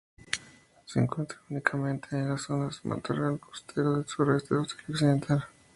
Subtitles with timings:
[0.87, 5.45] Se encuentra únicamente en las zonas de matorral costero del suroeste de Australia Occidental.